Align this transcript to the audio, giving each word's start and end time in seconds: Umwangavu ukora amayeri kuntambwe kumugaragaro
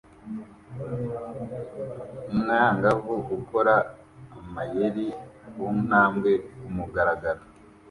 Umwangavu 2.33 3.15
ukora 3.37 3.75
amayeri 4.37 5.05
kuntambwe 5.51 6.31
kumugaragaro 6.59 7.41